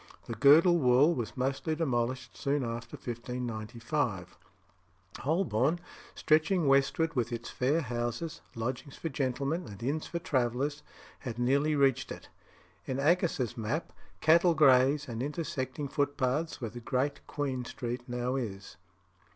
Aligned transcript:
The 0.25 0.33
girdle 0.33 0.79
wall 0.79 1.13
was 1.13 1.37
mostly 1.37 1.75
demolished 1.75 2.35
soon 2.35 2.63
after 2.63 2.97
1595. 2.97 4.35
Holborn, 5.19 5.79
stretching 6.15 6.65
westward, 6.65 7.15
with 7.15 7.31
its 7.31 7.51
fair 7.51 7.81
houses, 7.81 8.41
lodgings 8.55 8.97
for 8.97 9.09
gentlemen, 9.09 9.67
and 9.67 9.83
inns 9.83 10.07
for 10.07 10.17
travellers, 10.17 10.81
had 11.19 11.37
nearly 11.37 11.75
reached 11.75 12.11
it. 12.11 12.29
In 12.87 12.97
Aggas's 12.99 13.55
map, 13.55 13.93
cattle 14.21 14.55
graze 14.55 15.07
amid 15.07 15.21
intersecting 15.21 15.87
footpaths, 15.87 16.59
where 16.59 16.71
Great 16.71 17.27
Queen 17.27 17.63
Street 17.63 18.01
now 18.09 18.35
is. 18.35 18.77